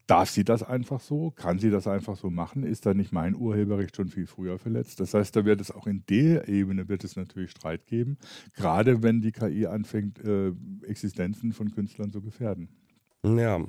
Darf 0.06 0.30
sie 0.30 0.44
das 0.44 0.62
einfach 0.62 1.00
so? 1.00 1.30
Kann 1.32 1.58
sie 1.58 1.68
das 1.68 1.86
einfach 1.86 2.16
so 2.16 2.30
machen? 2.30 2.62
Ist 2.62 2.86
da 2.86 2.94
nicht 2.94 3.12
mein 3.12 3.36
Urheberrecht 3.36 3.94
schon 3.94 4.08
viel 4.08 4.26
früher 4.26 4.58
verletzt? 4.58 4.98
Das 5.00 5.12
heißt, 5.12 5.36
da 5.36 5.44
wird 5.44 5.60
es 5.60 5.70
auch 5.70 5.86
in 5.86 6.04
der 6.08 6.48
Ebene 6.48 6.88
wird 6.88 7.04
es 7.04 7.16
natürlich 7.16 7.50
Streit 7.50 7.86
geben, 7.86 8.16
gerade 8.56 9.02
wenn 9.02 9.20
die 9.20 9.32
KI 9.32 9.66
anfängt, 9.66 10.24
äh, 10.24 10.52
Existenzen 10.86 11.52
von 11.52 11.70
Künstlern 11.70 12.10
zu 12.10 12.22
gefährden. 12.22 12.70
Ja. 13.24 13.60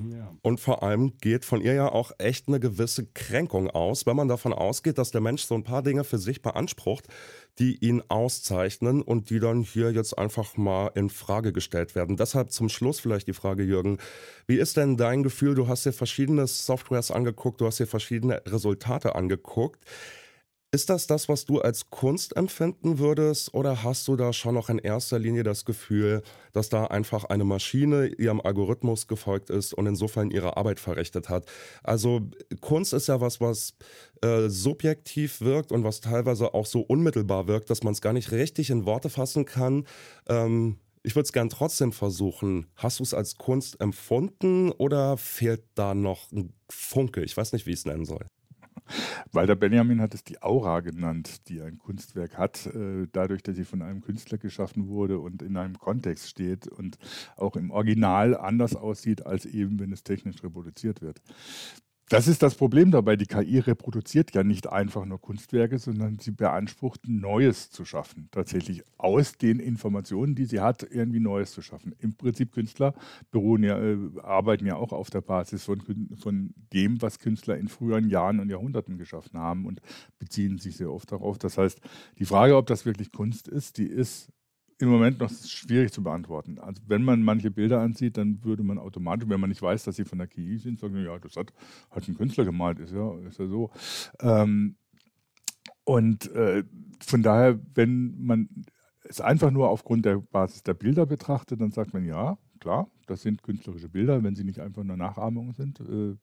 Und 0.44 0.60
vor 0.60 0.84
allem 0.84 1.18
geht 1.18 1.44
von 1.44 1.62
ihr 1.62 1.74
ja 1.74 1.92
auch 1.92 2.12
echt 2.20 2.48
eine 2.48 2.60
gewisse 2.60 3.08
Kränkung 3.08 3.70
aus, 3.70 4.06
wenn 4.06 4.16
man 4.16 4.28
davon 4.28 4.54
ausgeht, 4.54 5.00
dass 5.00 5.10
der 5.10 5.22
Mensch 5.22 5.44
so 5.44 5.56
ein 5.56 5.64
paar 5.64 5.82
Dinge 5.82 6.04
für 6.04 6.20
sich 6.20 6.44
beansprucht, 6.44 7.08
die 7.58 7.76
ihn 7.84 8.04
auszeichnen 8.10 9.02
und 9.02 9.32
die 9.32 9.40
dann 9.40 9.62
hier 9.62 9.92
jetzt 9.92 10.18
einfach 10.18 10.56
mal 10.56 10.92
in 10.94 11.10
Frage 11.10 11.52
gestellt 11.52 11.96
werden. 11.96 12.16
Deshalb 12.16 12.52
zum 12.52 12.70
Schluss 12.70 13.00
vielleicht 13.00 13.28
die 13.28 13.34
Frage, 13.34 13.64
Jürgen. 13.64 13.98
Wie 14.46 14.58
ist 14.58 14.78
denn 14.78 14.98
dein 14.98 15.24
Gefühl? 15.24 15.56
Du 15.56 15.68
hast 15.68 15.86
dir 15.86 15.94
verschiedene 15.94 16.46
Softwares 16.46 17.10
angeguckt, 17.10 17.60
du 17.60 17.66
hast 17.66 17.80
dir 17.80 17.88
verschiedene 17.88 18.44
Resultate 18.46 19.16
angeguckt. 19.16 19.84
Ist 20.72 20.92
das 20.92 21.08
das, 21.08 21.28
was 21.28 21.46
du 21.46 21.60
als 21.62 21.90
Kunst 21.90 22.38
empfinden 22.38 23.00
würdest, 23.00 23.56
oder 23.56 23.82
hast 23.82 24.08
du 24.08 24.16
da 24.16 24.32
schon 24.34 24.54
noch 24.54 24.70
in 24.70 24.78
erster 24.78 25.18
Linie 25.18 25.42
das 25.42 25.66
Gefühl, 25.66 26.22
dass 26.54 26.70
da 26.70 26.86
einfach 26.86 27.24
eine 27.24 27.44
Maschine 27.44 28.06
ihrem 28.06 28.40
Algorithmus 28.40 29.08
gefolgt 29.08 29.50
ist 29.50 29.74
und 29.74 29.88
insofern 29.88 30.30
ihre 30.30 30.58
Arbeit 30.58 30.80
verrichtet 30.80 31.28
hat? 31.28 31.48
Also 31.84 32.22
Kunst 32.62 32.94
ist 32.94 33.08
ja 33.08 33.20
was, 33.20 33.42
was 33.42 33.74
äh, 34.22 34.48
subjektiv 34.48 35.42
wirkt 35.42 35.72
und 35.72 35.84
was 35.84 36.02
teilweise 36.02 36.54
auch 36.54 36.68
so 36.68 36.82
unmittelbar 36.82 37.48
wirkt, 37.48 37.72
dass 37.72 37.82
man 37.82 37.94
es 37.94 38.02
gar 38.02 38.14
nicht 38.14 38.32
richtig 38.32 38.70
in 38.70 38.86
Worte 38.86 39.10
fassen 39.10 39.46
kann. 39.46 39.88
Ähm, 40.28 40.78
ich 41.02 41.16
würde 41.16 41.26
es 41.26 41.34
gern 41.34 41.50
trotzdem 41.50 41.94
versuchen. 41.94 42.68
Hast 42.76 43.00
du 43.00 43.04
es 43.04 43.16
als 43.16 43.40
Kunst 43.40 43.82
empfunden 43.82 44.72
oder 44.72 45.18
fehlt 45.18 45.64
da 45.74 45.96
noch 45.96 46.32
ein 46.32 46.54
Funke? 46.70 47.24
Ich 47.24 47.36
weiß 47.36 47.54
nicht, 47.54 47.66
wie 47.66 47.72
ich 47.72 47.80
es 47.80 47.86
nennen 47.86 48.06
soll. 48.06 48.28
Walter 49.32 49.56
Benjamin 49.56 50.02
hat 50.02 50.14
es 50.14 50.24
die 50.24 50.42
Aura 50.42 50.80
genannt, 50.82 51.48
die 51.50 51.62
ein 51.62 51.78
Kunstwerk 51.78 52.38
hat, 52.38 52.66
äh, 52.68 53.08
dadurch, 53.12 53.44
dass 53.44 53.56
sie 53.56 53.66
von 53.66 53.82
einem 53.82 54.02
Künstler 54.02 54.38
geschaffen 54.38 54.88
wurde 54.88 55.20
und 55.20 55.42
in 55.42 55.58
einem 55.58 55.78
Kontext 55.78 56.30
steht 56.30 56.68
und 56.68 56.98
auch 57.36 57.56
im 57.56 57.72
Original 57.72 58.36
anders 58.36 58.76
aussieht, 58.76 59.26
als 59.26 59.46
eben, 59.46 59.80
wenn 59.80 59.92
es 59.92 60.04
technisch 60.04 60.44
reproduziert 60.44 61.02
wird. 61.02 61.22
Das 62.10 62.28
ist 62.28 62.42
das 62.42 62.56
Problem 62.56 62.90
dabei. 62.90 63.16
Die 63.16 63.28
KI 63.28 63.60
reproduziert 63.60 64.34
ja 64.34 64.44
nicht 64.44 64.68
einfach 64.68 65.06
nur 65.06 65.22
Kunstwerke, 65.22 65.78
sondern 65.78 66.18
sie 66.18 66.32
beansprucht, 66.32 67.08
Neues 67.08 67.70
zu 67.70 67.86
schaffen. 67.86 68.30
Tatsächlich 68.32 68.84
aus 68.98 69.38
den 69.38 69.60
Informationen, 69.60 70.34
die 70.34 70.46
sie 70.46 70.60
hat, 70.60 70.82
irgendwie 70.82 71.20
Neues 71.20 71.52
zu 71.52 71.62
schaffen. 71.62 71.94
Im 72.00 72.16
Prinzip 72.16 72.52
Künstler 72.52 72.96
beruhen 73.30 73.62
ja, 73.62 73.80
äh, 73.80 73.98
arbeiten 74.24 74.66
ja 74.66 74.76
auch 74.76 74.92
auf 74.92 75.12
der 75.12 75.22
Basis 75.22 75.64
von, 75.66 75.84
von 76.20 76.56
dem, 76.74 77.00
was 77.00 77.20
Künstler 77.20 77.58
in 77.58 77.68
früheren 77.68 78.10
Jahren 78.10 78.40
und 78.40 78.50
Jahrhunderten 78.50 78.98
geschaffen 78.98 79.38
haben 79.40 79.68
und 79.68 79.80
beziehen 80.18 80.58
sich 80.58 80.78
sehr 80.78 80.92
oft 80.92 81.12
darauf. 81.12 81.38
Das 81.38 81.60
heißt, 81.60 81.80
die 82.18 82.26
Frage, 82.26 82.58
ob 82.58 82.66
das 82.66 82.88
wirklich 82.88 83.12
Kunst 83.12 83.48
ist, 83.48 83.78
die 83.78 83.86
ist 83.86 84.30
im 84.82 84.90
Moment 84.90 85.20
noch 85.20 85.30
schwierig 85.30 85.92
zu 85.92 86.02
beantworten. 86.02 86.58
Also 86.60 86.82
wenn 86.88 87.04
man 87.04 87.22
manche 87.22 87.52
Bilder 87.52 87.82
ansieht, 87.82 88.18
dann 88.18 88.44
würde 88.44 88.64
man 88.64 88.78
automatisch, 88.78 89.28
wenn 89.28 89.40
man 89.40 89.50
nicht 89.50 89.62
weiß, 89.62 89.84
dass 89.84 89.98
sie 89.98 90.06
von 90.06 90.18
der 90.18 90.28
KI 90.28 90.58
sind, 90.58 90.80
sagen, 90.80 91.04
ja, 91.04 91.18
das 91.20 91.36
hat, 91.36 91.54
hat 91.92 92.08
ein 92.08 92.16
Künstler 92.16 92.46
gemalt, 92.46 92.80
ist 92.80 92.94
ja, 92.94 93.18
ist 93.28 93.40
ja 93.40 93.48
so. 93.48 93.72
Ähm, 94.22 94.76
und 95.84 96.32
äh, 96.32 96.64
von 97.02 97.24
daher, 97.24 97.60
wenn 97.74 98.16
man 98.24 98.50
es 99.04 99.20
einfach 99.20 99.52
nur 99.52 99.70
aufgrund 99.70 100.06
der 100.06 100.18
Basis 100.20 100.64
der 100.64 100.76
Bilder 100.76 101.06
betrachtet, 101.06 101.60
dann 101.60 101.72
sagt 101.72 101.94
man, 101.94 102.06
ja, 102.06 102.38
klar, 102.60 102.90
das 103.08 103.22
sind 103.22 103.44
künstlerische 103.44 103.90
Bilder, 103.90 104.24
wenn 104.24 104.36
sie 104.36 104.44
nicht 104.44 104.60
einfach 104.60 104.84
nur 104.84 104.96
Nachahmungen 104.96 105.54
sind. 105.54 105.80
Äh, 105.80 106.16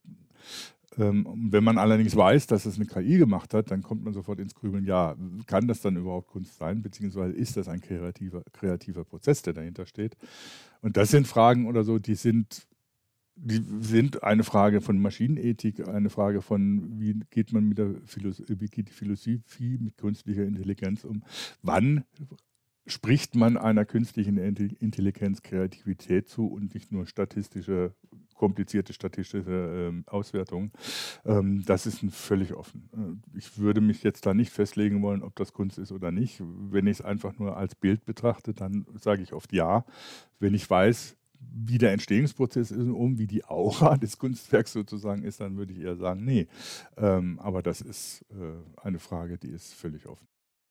wenn 0.97 1.65
man 1.65 1.79
allerdings 1.79 2.17
weiß, 2.17 2.47
dass 2.47 2.65
es 2.65 2.77
eine 2.77 2.87
KI 2.87 3.19
gemacht 3.19 3.53
hat, 3.53 3.71
dann 3.71 3.83
kommt 3.83 4.03
man 4.03 4.15
sofort 4.15 4.41
ins 4.41 4.55
Grübeln, 4.55 4.85
ja, 4.85 5.15
kann 5.47 5.69
das 5.69 5.83
dann 5.83 5.97
überhaupt 5.97 6.29
Kunst 6.29 6.57
sein, 6.57 6.83
beziehungsweise 6.83 7.35
ist 7.35 7.57
das 7.57 7.69
ein 7.69 7.81
kreativer, 7.81 8.43
kreativer 8.53 9.05
Prozess, 9.05 9.43
der 9.43 9.53
dahinter 9.53 9.87
steht? 9.87 10.17
Und 10.81 10.97
das 10.97 11.11
sind 11.11 11.27
Fragen 11.27 11.67
oder 11.67 11.85
so, 11.85 11.99
die 11.99 12.15
sind, 12.15 12.67
die 13.35 13.63
sind 13.81 14.23
eine 14.23 14.43
Frage 14.43 14.81
von 14.81 14.99
Maschinenethik, 14.99 15.87
eine 15.87 16.09
Frage 16.09 16.41
von, 16.41 16.99
wie 16.99 17.21
geht 17.29 17.53
man 17.53 17.69
mit 17.69 17.77
der 17.77 17.97
Philosophie, 18.07 18.59
wie 18.59 18.69
geht 18.69 18.89
die 18.89 18.95
Philosophie 18.95 19.79
mit 19.79 19.99
künstlicher 19.99 20.45
Intelligenz 20.45 21.05
um? 21.05 21.23
Wann 21.63 22.05
spricht 22.87 23.35
man 23.35 23.57
einer 23.57 23.85
künstlichen 23.85 24.39
Intelligenz 24.39 25.43
Kreativität 25.43 26.29
zu 26.29 26.47
und 26.47 26.73
nicht 26.73 26.93
nur 26.93 27.07
statistische, 27.07 27.95
komplizierte 28.37 28.93
statistische 28.93 29.93
äh, 29.93 30.11
Auswertungen. 30.11 30.73
Ähm, 31.25 31.65
das 31.67 31.87
ist 31.87 32.01
völlig 32.11 32.55
offen. 32.55 32.89
Äh, 33.35 33.39
ich 33.39 33.59
würde 33.59 33.81
mich 33.81 34.03
jetzt 34.03 34.27
da 34.27 34.35
nicht 34.35 34.51
festlegen 34.51 35.03
wollen, 35.03 35.23
ob 35.23 35.35
das 35.37 35.53
Kunst 35.53 35.79
ist 35.79 35.93
oder 35.93 36.13
nicht. 36.13 36.41
Wenn 36.41 36.87
ich 36.87 37.01
es 37.01 37.05
einfach 37.05 37.39
nur 37.39 37.57
als 37.57 37.75
Bild 37.75 38.05
betrachte, 38.05 38.55
dann 38.55 38.87
sage 38.95 39.23
ich 39.23 39.33
oft 39.33 39.53
ja. 39.53 39.85
Wenn 40.39 40.55
ich 40.55 40.69
weiß, 40.69 41.17
wie 41.39 41.79
der 41.79 41.93
Entstehungsprozess 41.93 42.71
ist 42.71 42.89
und 42.89 43.19
wie 43.19 43.27
die 43.27 43.45
Aura 43.45 43.97
des 43.97 44.19
Kunstwerks 44.19 44.73
sozusagen 44.73 45.23
ist, 45.23 45.41
dann 45.41 45.57
würde 45.57 45.73
ich 45.73 45.81
eher 45.81 45.97
sagen, 45.97 46.25
nee. 46.25 46.49
Ähm, 46.97 47.39
aber 47.41 47.63
das 47.63 47.81
ist 47.81 48.25
äh, 48.31 48.81
eine 48.81 48.99
Frage, 48.99 49.39
die 49.39 49.51
ist 49.51 49.75
völlig 49.75 50.07
offen. 50.07 50.27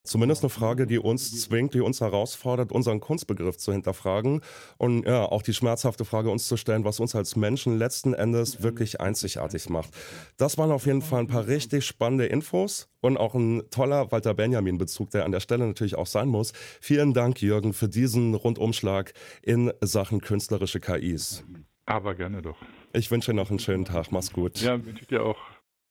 Zumindest 0.06 0.42
eine 0.42 0.50
Frage, 0.50 0.86
die 0.86 0.98
uns 0.98 1.40
zwingt, 1.40 1.74
die 1.74 1.80
uns 1.80 2.00
herausfordert, 2.00 2.72
unseren 2.72 3.00
Kunstbegriff 3.00 3.58
zu 3.58 3.72
hinterfragen 3.72 4.40
und 4.78 5.06
ja, 5.06 5.24
auch 5.24 5.42
die 5.42 5.52
schmerzhafte 5.52 6.04
Frage 6.04 6.30
uns 6.30 6.46
zu 6.46 6.56
stellen, 6.56 6.84
was 6.84 7.00
uns 7.00 7.14
als 7.14 7.36
Menschen 7.36 7.76
letzten 7.76 8.14
Endes 8.14 8.62
wirklich 8.62 9.00
einzigartig 9.00 9.68
macht. 9.68 9.90
Das 10.36 10.58
waren 10.58 10.70
auf 10.70 10.86
jeden 10.86 11.02
Fall 11.02 11.20
ein 11.20 11.26
paar 11.26 11.46
richtig 11.46 11.84
spannende 11.84 12.26
Infos 12.26 12.88
und 13.00 13.16
auch 13.16 13.34
ein 13.34 13.62
toller 13.70 14.12
Walter 14.12 14.34
Benjamin-Bezug, 14.34 15.10
der 15.10 15.24
an 15.24 15.32
der 15.32 15.40
Stelle 15.40 15.66
natürlich 15.66 15.96
auch 15.96 16.06
sein 16.06 16.28
muss. 16.28 16.52
Vielen 16.80 17.12
Dank, 17.12 17.42
Jürgen, 17.42 17.72
für 17.72 17.88
diesen 17.88 18.34
Rundumschlag 18.34 19.12
in 19.42 19.72
Sachen 19.80 20.20
künstlerische 20.20 20.80
KIs. 20.80 21.44
Aber 21.84 22.14
gerne 22.14 22.42
doch. 22.42 22.56
Ich 22.92 23.10
wünsche 23.10 23.32
dir 23.32 23.36
noch 23.36 23.50
einen 23.50 23.58
schönen 23.58 23.84
Tag. 23.84 24.10
Mach's 24.10 24.32
gut. 24.32 24.60
Ja, 24.60 24.84
wünsche 24.84 25.02
ich 25.02 25.08
dir 25.08 25.22
auch. 25.22 25.36